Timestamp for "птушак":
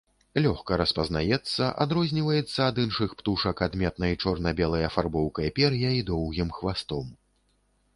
3.21-3.63